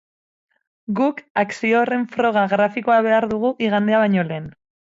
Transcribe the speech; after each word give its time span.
Guk 0.99 1.19
akzio 1.43 1.77
horren 1.81 2.07
froga 2.15 2.47
grafikoa 2.57 2.99
behar 3.09 3.31
dugu 3.35 3.55
igandea 3.69 4.05
baino 4.07 4.29
lehen. 4.33 4.53